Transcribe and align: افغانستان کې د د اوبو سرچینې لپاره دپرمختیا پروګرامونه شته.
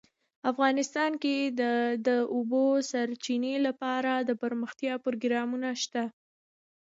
افغانستان 0.51 1.11
کې 1.23 1.35
د 1.59 1.61
د 2.07 2.09
اوبو 2.35 2.65
سرچینې 2.91 3.55
لپاره 3.67 4.11
دپرمختیا 4.29 4.93
پروګرامونه 5.05 5.69
شته. 5.83 6.03